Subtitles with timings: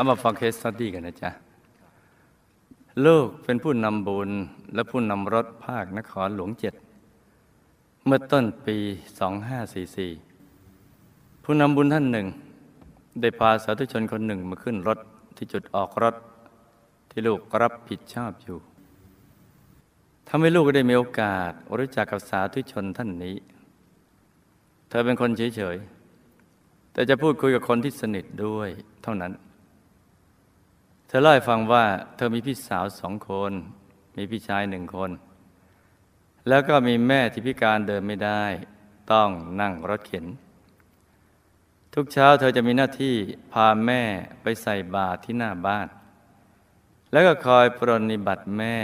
[0.00, 1.30] เอามาฟัง case study กันนะจ๊ะ
[3.06, 4.30] ลูกเป็นผู้นำบุญ
[4.74, 6.74] และผู้นำรถภาคนครหลวงเจ็ด
[8.06, 8.76] เมื่อต้นปี
[10.50, 12.26] 2544 ผู้นำบุญท่านหนึ่ง
[13.20, 14.98] ได้พาสาธุชนคนหนึ่งมาขึ้นรถ
[15.36, 16.14] ที่จุดออกรถ
[17.10, 18.58] ที่ลูกรับผิดชอบอยู่
[20.28, 23.36] ทำให้ลูกก็ได้มีโอกาสรู้จักกับสาธุชนท่านนี้
[24.88, 28.68] เธอเป็นคนเฉยๆ แต่จะพูดคุยกับคนที่สนิทด้วย
[29.04, 29.34] เท่านั้น
[31.12, 31.84] เธอเล่าให้ฟังว่า
[32.16, 33.52] เธอมีพี่สาวสองคน
[34.16, 35.10] มีพี่ชายหนึ่งคน
[36.48, 38.44] แล้วก็มีแม่ที่พิการเดินไม่ได้
[39.12, 40.26] ต้องนั่งรถเข็น
[41.94, 43.14] ทุกเช้าเธอจะมีหน้าที่
[43.52, 44.02] พาแม่
[44.42, 45.88] ไปใส่บาตรที่หน้าบ้าน
[47.12, 48.76] แล้วก็คอยปรนนิบัติแม่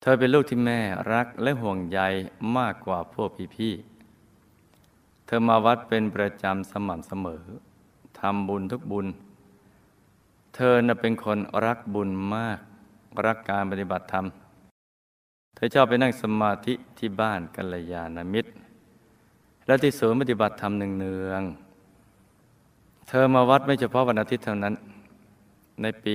[0.00, 0.80] เธอเป็นลูกที่แม่
[1.12, 2.00] รักและห่วงใย
[2.56, 7.42] มากกว่าพวกพี่ๆเธอมาวัดเป็นประจำสม่ำเสมอ
[8.18, 9.08] ทำบุญทุกบุญ
[10.54, 12.58] เธอน่ะเป็นคนรักบุญมาก
[13.26, 14.24] รักการปฏิบัติธรรม
[15.54, 18.50] เธอชอบไปนั่งสมาธิที่บ้านกัลยาณมิตร
[19.66, 24.74] และที่ศูนย์ปฏิบัติธรรมเนืองๆเธอมาวัดไม่เฉพาะวันอาทิตย์เท่านั้น
[25.82, 26.14] ในปี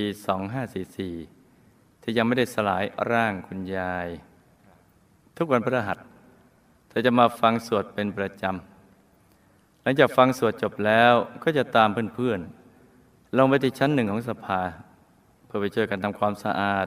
[0.82, 4.08] 2544 ที่ยังไม่ได้สลายร่างคุณยาย
[5.36, 5.98] ทุกวันพฤหัส
[6.88, 12.59] เธอจะมาฟังสวดเป็นประจำ หลังจากฟังสวดจบแล้วก็จะตามเพื่อนๆ
[13.36, 14.60] ลงไปที่ชั้นหนึ่งของสภา
[15.46, 16.86] เพื่อไปช่วยกันทำความสะอาด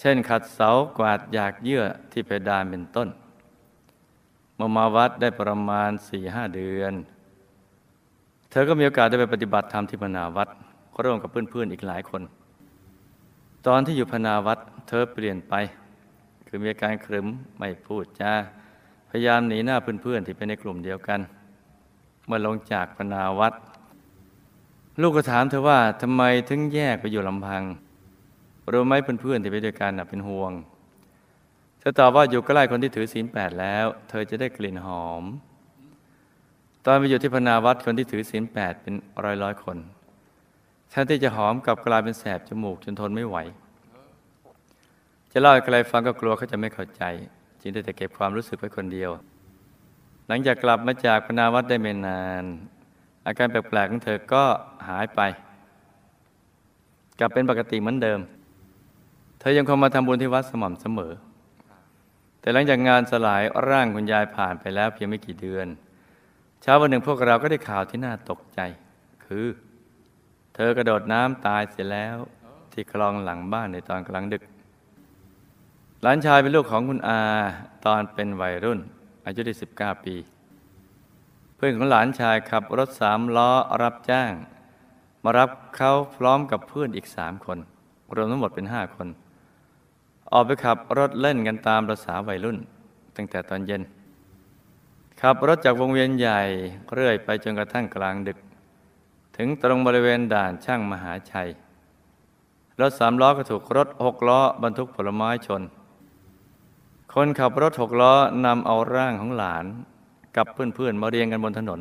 [0.00, 3.08] เช่นขัดเสากวาดหยากเยื่อที่เพดานเป็นต้น
[4.58, 6.94] มื่อมาวัดได้ประมาณสี่ห้าเดือน
[8.50, 10.48] เธอก็มีโอกาสได้ไปปฏิบัติธรรมที่พนาวัด
[11.04, 12.22] ร่วมกับเพื่อนๆอีกหลายคน
[13.66, 15.54] ตอนที่อยู่พนาวัดเธอเปลี่ยนไป
[16.46, 17.26] คือมีอาการครึม
[17.58, 18.32] ไม่พูดจา
[19.10, 21.20] พยายามหนีหน้าเพื่อนๆที่เป็นในกลุ่มเดียวกัน
[22.26, 23.54] เมื่อลงจากพนาวัด
[25.00, 27.62] ลูกก็ถามเธอว่าทำไมถึงแยกไปอยู่ลำพัง
[28.72, 30.52] รู้ไหมเพื่อนๆที่ไปด้วยกันเป็นห่วง
[31.78, 35.22] เธอตอบว่าอยู่ใกล้คนที่ถือศีลแปดแล้ว เธอจะได้กลิ่นหอม
[36.84, 38.94] ตอนไปอยู่ที่พนาวัดคนที่ถือศีลแปดเป็น
[39.24, 39.78] ร้อยร้อยคน
[40.90, 43.36] แทนที่จะหอมกับกลายเป็นแสบจมูกจนทนไม่ไหว
[45.32, 47.02] จะเล่าให้ใครฟังก็กลัวเขาจะไม่เข้าใจ
[47.60, 49.10] จึงได้แต่เก็บความรู้สึกไว้คนเดียว
[50.28, 52.44] หลังจากกลับมาจากพนาวัดได้ไม่นาน
[53.26, 54.44] อาการแปลกๆของเธอก็
[54.88, 55.20] หายไป
[57.18, 58.20] กลับเป็นปกติเหมือนเดิม
[59.38, 61.12] เธอยังคงมาทำบุญที่วัดสม่ำเสมอ
[62.40, 65.66] แต่หลังจากงานสลายร่างคุณยายผ่านไปแล้วเพียงไม่กี่เดือน
[66.62, 68.60] เช้าวันหนึ่งพวกเราก็ได้ข่าวที่น่าตกใจ
[69.24, 69.46] คือ
[70.54, 72.16] เธอกระโดดน้ำตายเสียแล้ว
[72.72, 74.42] ที่คลองหลังบ้านในตอนกลางดึก
[76.02, 77.20] หลานชายเป็นลูกของคุณอา
[77.86, 78.80] ตอนเป็นวัยรุ่น
[79.26, 80.14] อายุได้สิบเก้าปี
[81.66, 83.50] พื่อนของหลานชายขับรถสามล้อ
[83.82, 84.32] รับจ้าง
[85.24, 87.58] มารับเขาพร้อมกับเพื่อนอีกสามคน
[88.14, 89.08] รวมทั้งหมดเป็นห้าคน
[90.32, 92.58] ออกไปขับรถเล่นกันตามประษาวัยรุ่น
[93.16, 93.82] ตั้งแต่ตอนเย็น
[95.20, 96.40] ขับรถจากวงเวียนใหญ่
[96.94, 98.38] เรื่อยไปจนกระทั่งกลางดึก
[99.36, 101.48] ถึงตรงบริเวณด่านช่างมหาชัย
[102.80, 105.62] รถสามล้อก็ถูกรถหกล้อบรรทุกผลไม้ชน
[107.14, 108.14] คนขับรถหกล้อ
[108.44, 109.66] นำเอาร่างของหลาน
[110.36, 111.80] กับเพื่อนๆมาเรียงกันบนถนน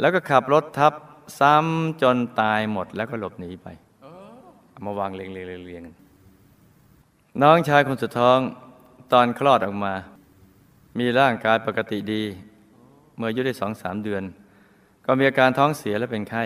[0.00, 0.94] แล้วก็ขับรถทับ
[1.40, 3.66] ซ้ำจนตายหมดแล้วก็หลบหนีไป
[4.84, 5.34] มาวางเรียงๆ
[5.66, 5.96] เรียงๆกัน
[7.42, 8.38] น้องชายคนสุดท้อง
[9.12, 9.94] ตอนคลอดออกมา
[10.98, 12.22] มีร่างกายปกติดี
[13.16, 14.22] เมื่ออายุได้สองสามเดือน
[15.06, 16.44] ก็มีอาการท้องเสียและเป็นไข้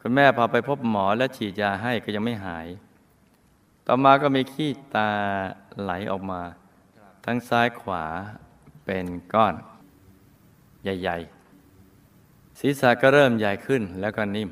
[0.00, 2.66] คุณแม่พาไปพบหมอและฉีดยาให้ก็ยังไม่หาย
[3.86, 5.10] ต่อมาก็มีขี้ตา
[5.80, 6.40] ไหลออกมา
[7.24, 8.04] ทั้งซ้ายขวา
[8.86, 9.54] เป็นก้อน
[10.82, 11.18] ใหญ่
[11.88, 14.50] ๆ ศีรษะก็เริ่มใหญ่ขึ้นแล้วก็นิ่ม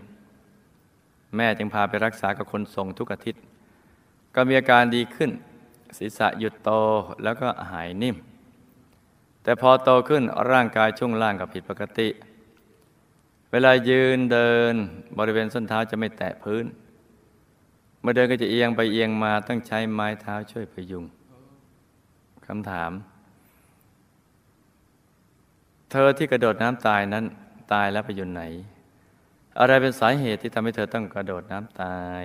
[1.37, 3.43] แม่จึงพาไปรักษากับคนทรงทุกอาทิตย์
[4.35, 5.31] ก็มีอาการดีขึ้น
[5.99, 6.71] ศีรษะหยุดโต
[7.23, 8.17] แล้วก็หายนิ่ม
[9.43, 10.23] แต่พอโตขึ้น
[10.53, 12.09] ร่างกายช่วงล่างก็ผิดปกติ
[13.51, 14.75] เวลายืนเดิน
[15.19, 16.65] บริเวณส้นเท้าจะไม่แตะพื้น
[18.01, 21.05] เมื่อเดินก็จะเอียงไปเอียงมาต้องใช้ไม้เท้าช่วยพยุง
[22.47, 22.91] คำถาม
[25.97, 27.25] เธอที่กระโดดน้ำตายนั้น
[27.73, 28.43] ตายแล้วไปอยู่ไหน
[29.59, 32.23] อะไรเป็นสาเหตุที่ทำให้เธอต้องกระโดดน้ำตาย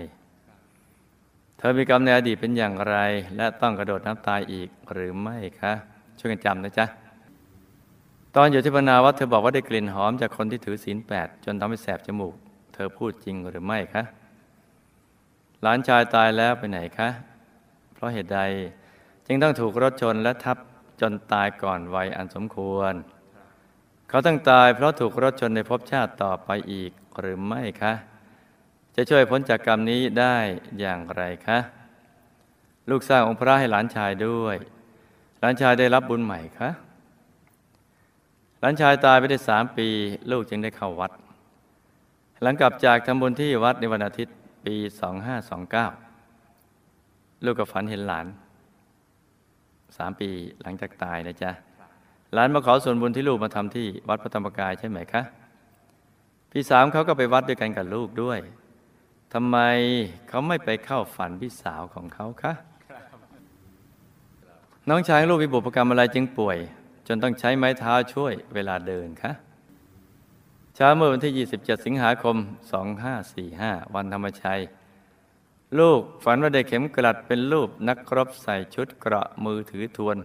[1.58, 2.98] เธอมีกรรมในอดีตเป็นอย่างไร
[3.38, 5.74] และต้องกระโดดน้ำตายอีกหรือไม่คะ
[6.20, 6.86] ช่วยกันจำนะจ๊ะ
[8.36, 12.36] ตอนอยู่ที่พนาวัดเธอบอกว่าได้กลิ่นหอมจากคนที่ถือศีลแปดจนทำให้แสบจมูก
[12.74, 14.04] เธอพูดจริงหรือไม่คะ
[15.62, 17.10] หลานชายตายแล้วไปไหนคะ
[17.94, 18.40] เพราะเหตุใด
[19.26, 20.58] จึงต้องถูกรถชนและทับ
[21.02, 22.96] จนตายก่อนวัยอันสมควร
[24.10, 27.94] เขาต้องตายเพราะถูกรถชนในภพชาติต่อไปอีกหรือไม่คะ
[28.96, 30.38] จะช่วยพ้นจากกรรมนี้ได้
[30.80, 31.60] อย่างไรคะ
[32.90, 34.56] ลูกสร้างองค์พระให้หลานชายด้วย
[35.40, 36.70] หลานชายได้รับบุญใหม่คะ
[38.60, 39.88] หลานชายตายไปได้สามปี
[40.32, 41.12] ลูกจึงได้เข้าวัด
[42.42, 44.36] หลังกลับจากทำบุญที่วัดในวันอาทิตย์
[44.66, 44.76] ปี
[46.50, 48.28] 2529 ลูกก็ฝันเห็นหลาน
[49.98, 50.30] สามปี
[50.62, 51.52] หลังจากตายนะจ๊ะ
[52.34, 55.22] หลานมาขอส่วนบุญที่ลูกมาทำที่วัดพระธรรมกายใช่ไหมคะ
[56.52, 58.40] พี่สามเขาก็ไปวัดด้วยกันกับลูกด้วย
[59.34, 59.58] ทำไม
[60.30, 62.54] เขาไม่ไปเข้าฝันพี่สาวของเขาคะ
[64.90, 66.58] น้องชายลูกมีบุพกรรมอะไรจึงป่วย
[67.08, 69.32] จนต้องใช้ไม้เท้าช่วยเวลาเดินคะ
[70.76, 72.36] เช้าเมื่อวันที่ 27 สิงหาคม
[73.16, 74.62] 2545 วันธรรมชัย
[75.80, 80.18] ลูกฝันว่าได้เข็มกลัดเป็นรูปนักรบใส่ชุดเกราะมือถือทวน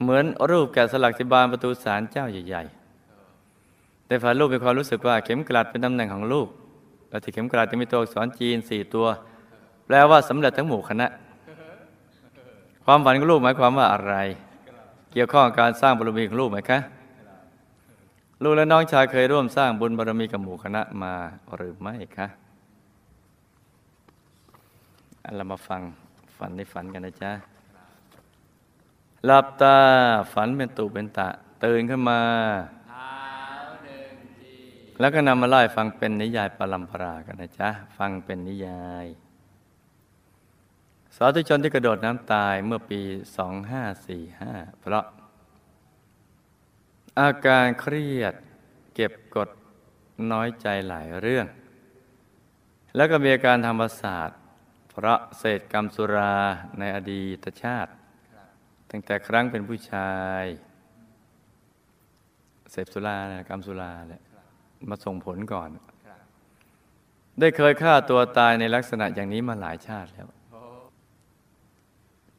[0.00, 6.48] เหมือนรูปแกะสลักที่บานประตูศาลเจ้าใหญ่ๆ แต่ฝันลูกมีความรู้สึกว่าเข็มกลัดเป็นตำแหน่งของลูก
[7.10, 9.06] และที่เข็มกลัดจะมีตัวอักษรจีนสี่ตัว
[9.86, 11.06] แปลว่าสำเร็จทั้งหมู่คณะ
[12.84, 14.14] ความฝันของลูกหมายความว่าอะไร
[15.12, 16.78] เกี่ยวข้องกับการสร้างบารมีของลูกไหมคะ
[18.42, 21.14] ลูกและน้องชายเคยร่วมสร้างบุญบารมีกับหมู่คณะมา
[21.56, 22.26] หรือไม่คะ
[25.36, 25.80] เรามาฟัง
[26.36, 27.32] ฝันในฝันกันนะจ๊ะ
[29.30, 29.78] หลับตา
[30.32, 31.28] ฝันเป็นตุเป็นตะ
[31.64, 32.22] ตื่นขึ้นมา
[35.00, 39.06] แล้วก็นำมาไล่ฟังเป็นนิยายปรัมปรากันนะจ๊ะ ฟังเป็นนิยาย
[41.16, 43.00] สาธุชนที่กระโดดน้ำตายเมื่อปี
[43.90, 45.04] 2545 เพราะ
[47.20, 48.34] อาการเครียด
[48.94, 49.48] เก็บกด
[50.32, 51.46] น้อยใจหลายเรื่อง
[52.96, 54.30] แล้วก็มีอาการทำประสาท
[54.90, 56.34] เพราะเศษกรรมสุรา
[56.78, 57.92] ในอดีตชาติ
[58.90, 60.12] ตั้งแต่ครั้งเป็นผู้ชา
[60.42, 60.44] ย
[62.70, 64.22] เสพสุรานะกรรมสุราแหละ
[64.90, 65.70] มาส่งผลก่อน
[67.40, 70.28] ได้เคยฆ่าตัวตายในลักษณะอย่างนี้มาหลายชาติแล้ว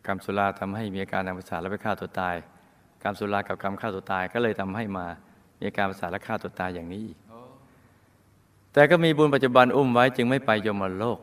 [0.08, 2.36] กรรมสุราทำให้มีอาการทางประสาทแล้วไปฆ่าตัวตาย
[3.04, 5.08] กรรมสุรากับกรรมฆ่าตัวตายก็เลยทำให้มา
[5.60, 7.18] มีอาการประสาทและฆ่าตัวตายอย่างนี้อีก
[8.74, 11.20] แต่ก็มีบุญปัจจุบันอุ้มไว้จึงไม่ไปยมโลก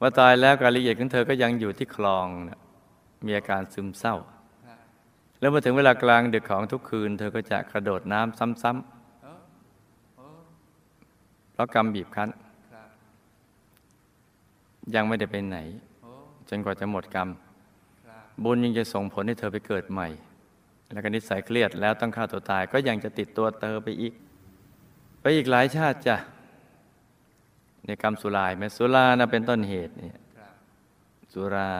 [0.00, 2.61] ว่าตายแล้วการละเอียดของเธอก็ยังอยู่ที่คลองนะ
[3.26, 4.16] มีอาการซึมเศร้า
[5.40, 9.02] แล้วมื่อถึงเวลากลางดึกของทุกคืน เธอก็จะกระโดดน้ำซ้ำๆ
[11.52, 12.28] เพราะกรรมบีบคั้น
[14.94, 15.58] ยังไม่ได้ไปไหน
[16.48, 17.28] จนกว่าจะหมดกรรม
[18.44, 20.08] บุญยังจะส่งผลให้เธอไปเกิดใหม่
[20.92, 24.14] แล้วก็นิสัยเครียดแล้วต้องฆ่าตัวตาย ก็ยังจะติดตัวเธอไปอีก
[25.20, 26.16] ไปอีกหลายชาติจ้ะ
[27.86, 30.18] ในกรรมสุรายไหมสุรานะเป็นต้นเหตุเนี่ย
[31.32, 31.70] สุรา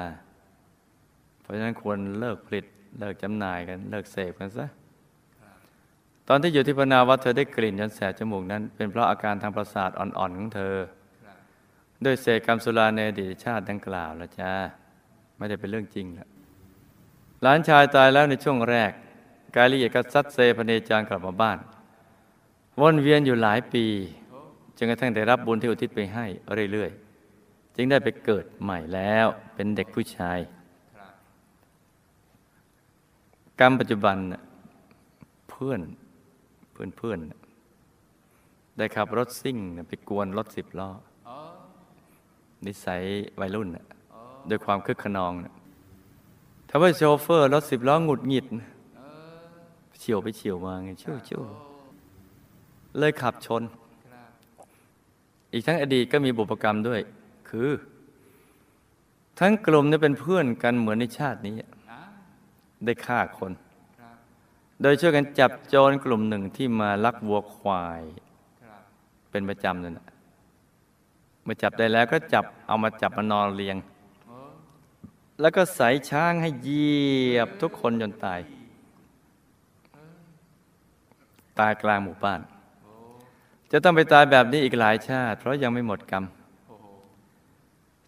[1.42, 2.64] เพราะฉะนั้นควรเลิกผลิต
[2.98, 4.66] เลิกจำหน่ายกันเลิกเสพกันซะ
[6.28, 10.76] ตอนที่อยู่ที่พนาวัดเธอได้กลิ่นจนแสบจมูกนั้น เป็นเพราะอาการทางประสาทอ่อนๆของเธอ
[12.04, 14.52] ด้วยเศษกรรมสุราในอดีตชาติดังกล่าวละจ้า
[15.36, 16.28] ไม่ได้เป็นเรื่องจริงละ
[17.42, 18.92] หลานชายตายแล้วในช่วงแรก
[19.56, 21.58] กายละเอียดก็ซัดเซพเนจรกลับมาบ้าน
[22.80, 23.84] วนเวียนอยู่หลายปี
[24.76, 26.26] จนกระทั่งได้รับบุญที่อุทิศไปให้
[26.72, 30.38] เรื่อยๆ จึงได้ไปเกิดใหม่แล้วเป็นเด็กผู้ชาย
[33.60, 34.42] กรรมปัจจุบันน่ะ
[35.48, 35.80] เพื่อน
[36.72, 37.40] เพื่อนเพื่อนน่ะ
[38.76, 40.90] ได้ขับรถซิ่งน่ะไปกวนรถสิบล้อ
[41.28, 41.30] อ
[42.66, 43.02] นิสัย
[43.40, 43.84] วัยรุ่นน่ะ
[44.48, 45.54] ด้วยความคึกขนองน่ะ
[46.68, 48.68] ทำให้โชเฟอร์รถสิบล้อหงุดหงิดน่ะ
[50.00, 51.42] เฉียวไปเฉียวมาไงเชี่ยวเชี่ยว
[52.98, 53.62] เลยขับชน
[55.52, 57.00] อีกทั้งอดีตก็มีบุพกรรมด้วย
[57.48, 57.68] คือ
[59.38, 61.54] ทั้งกลุ่มนี้เป็นเพื่อนกันเหมือนในชาตินี้
[62.84, 63.52] ได้ฆ่าคน
[64.82, 68.02] โดยช่วยกันจับโจรกลุ่มหนึ่งที่มาลักวัวควาย
[69.30, 70.06] เป็นประจำนั่นแหละ
[71.42, 73.76] เมื่อจับได้แล้วก็จับเอามาจับมานอนเรียง
[75.40, 76.92] แล้วก็ใส่ช้างให้เหยี
[77.34, 78.40] ยบทุกคนจนตาย
[81.58, 82.40] ตายกลางหมู่บ้าน
[83.70, 86.24] จะต้องไปตายแบบนี้อีกหลายชาติ เพราะยังไม่หมดกรรม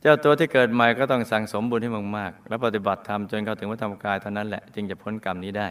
[0.05, 5.69] เจ้าตัวที่เกิดใหม่ก็ต้องสั่งสมบุญให้มากๆ และปฏิบัติธรรมจนเข้าถึงวัฏธรรมกายเท่านั้นแหละจึงจะพ้นกรรมนี้ได้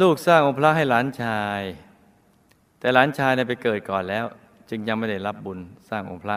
[0.00, 1.62] ลูกสร้างองค์พระให้หลานชาย
[2.78, 4.24] แต่หลานชายเนี่ยไปเกิดก่อนแล้ว
[4.70, 5.58] จึงยังไม่ได้รับบุญ
[5.90, 6.36] สร้างองค์พระ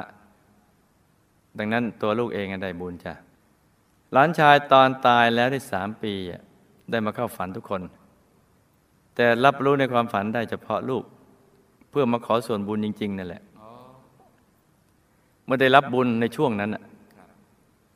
[1.57, 3.13] ดังนั้นตัวลูกเองได้บุญจ้ะ
[4.13, 6.13] หลานชายตอนตายแล้วได้สามปี
[6.91, 7.81] ได้มาเข้าฝันทุกคน
[9.15, 11.03] แต่รับรู้ในความฝันได้เฉพาะลูก
[11.89, 13.43] เพื่อมาขอส่วนบุญจริง ๆ นั่นแหละ
[15.47, 16.83] เมื่อได้รับบุญในช่วงนั้นน่ะ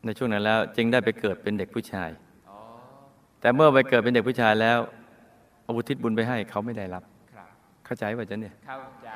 [0.05, 2.09] ในช่วงนั้นแล้วจึงได้ไปเกิดเป็นเด็กผู้ชาย
[3.41, 4.79] แต่เมื่อไปเกิดเป็นเด็กผู้ชายแล้ว
[5.63, 7.37] เอาอุทิศบุญไปให้เขาไม่ได้รับเข
[7.85, 9.09] เข้าใจป่ะจ๊ะเนี่ยเข้าใจ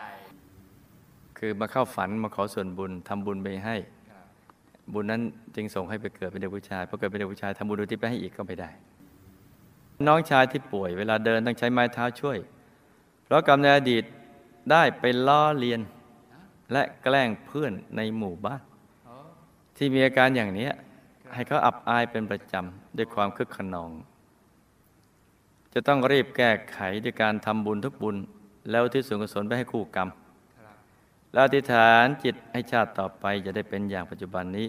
[1.38, 3.75] คือมาเข้าฝันมาขอส่วนบุญทำบุญไปให้
[4.10, 4.25] ครับ
[4.94, 5.22] บุญนั้น
[5.56, 8.70] จึงส่งให้ไปเกิดเป็นเด็กผู้ชายพอเกิดเป็นเด็กผู้ชายทำบุญอุทิศไปให้อีกก็ไม่ได้
[10.08, 12.38] น้องชายที่ป่วยเวลาเดินต้องใช้ไม้เท้าช่วย
[13.24, 14.04] เพราะกรรมในอดีต
[14.72, 15.80] ได้ไปล้อเลียน
[16.72, 18.62] และแกล้งเพื่อนในหมู่บ้าน
[19.07, 19.15] อ๋อ
[19.77, 20.72] ที่มีอาการอย่างเนี้ย
[21.34, 23.91] ให้เขาอับอายเป็นประจำด้วยความคึกขนอง
[25.74, 28.17] จะต้องรีบแก้ไขด้วยการทำบุญทุกบุญ
[28.72, 30.10] แล้วที่ส่วนกุศลไปให้คู่กรรม
[30.60, 30.75] ครับ
[31.34, 34.67] แล้วอธิษฐานจิตให้ชาติต่อไปจะได้เป็นอย่างปัจจุบันนี้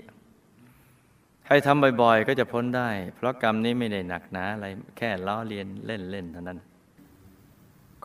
[1.48, 6.58] ให้ทำบ่อยๆ ก็จะพ้นได้ เพราะกรรมนี้ไม่ได้หนักหนาอะไรแค่ล้อเลียนเล่นๆเท่านั้น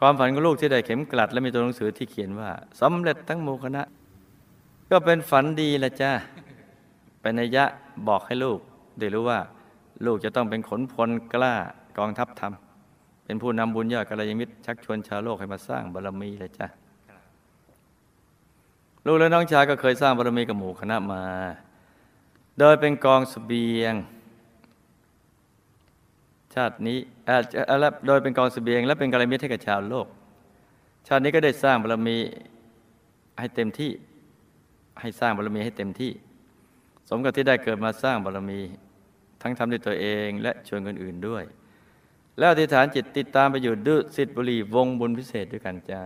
[0.03, 2.49] ความฝันของลูกที่ได้เข็มกลัด และมีตัวหนังสือที่เขียนว่า
[2.81, 3.83] สำเร็จทั้งหมู่คณะ
[4.91, 6.11] ก็เป็นฝันดีละจ้า
[7.21, 7.63] เป็นนัยยะ
[8.07, 8.59] บอกให้ลูก
[8.99, 9.39] ได้รู้ว่า
[10.05, 11.53] ลูกจะต้องเป็นขนพลกล้า
[11.97, 12.53] กองทัพธรรม
[13.25, 16.67] เป็นผู้นำบุญยอดกัลยาณมิตรชักชวนชาวโลกให้มาสร้างบารมีเลยจ้า
[19.05, 21.23] ลูกและน้องชายก็เคยสร้างบารมีกับหมู่คณะมา
[22.59, 23.93] โดยเป็นกองเสบียง
[26.55, 30.07] ชาตินี้อ่อเอ่อและโดยเป็นกองเสบียง และเป็นกัลยาณมิตรให้กับชาวโลก
[31.07, 32.17] ชาตินี้ก็ได้สร้างบารมี
[33.39, 33.91] ให้เต็มที่
[35.01, 36.11] ให้สร้างบารมีให้เต็มที่
[37.09, 38.59] สมกับที่ได้เกิดมาสร้างบารมี
[39.41, 41.43] ทั้งทำด้วยตัวเองและชวนคนอื่นด้วย
[42.37, 46.03] แล้วอธิษฐานจิตติดตามไปอยู่ดุสิตบุรีวงบุญพิเศษด้วยกันจ้า